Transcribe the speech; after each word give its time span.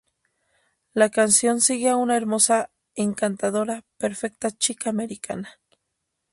La 0.95 1.11
canción 1.11 1.61
sigue 1.61 1.87
a 1.89 1.95
una 1.95 2.17
"hermosa, 2.17 2.71
encantadora, 2.95 3.85
perfecta 3.99 4.49
chica 4.49 4.89
americana". 4.89 5.59